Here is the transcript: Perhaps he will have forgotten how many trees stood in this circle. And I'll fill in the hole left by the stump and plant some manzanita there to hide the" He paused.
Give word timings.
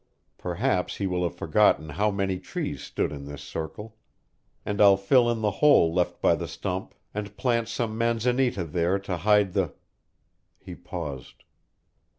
Perhaps 0.39 0.95
he 0.97 1.05
will 1.05 1.21
have 1.21 1.35
forgotten 1.35 1.89
how 1.89 2.09
many 2.09 2.39
trees 2.39 2.81
stood 2.81 3.11
in 3.11 3.25
this 3.25 3.43
circle. 3.43 3.97
And 4.65 4.81
I'll 4.81 4.97
fill 4.97 5.29
in 5.29 5.41
the 5.41 5.51
hole 5.61 5.93
left 5.93 6.19
by 6.19 6.33
the 6.33 6.47
stump 6.47 6.95
and 7.13 7.37
plant 7.37 7.67
some 7.69 7.95
manzanita 7.99 8.63
there 8.63 8.97
to 8.97 9.17
hide 9.17 9.53
the" 9.53 9.75
He 10.65 10.73
paused. 10.73 11.43